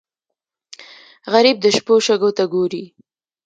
غریب 1.33 1.57
د 1.61 1.65
شپو 1.75 1.95
شګو 2.05 2.29
ته 2.37 2.43
ګوري 2.53 2.83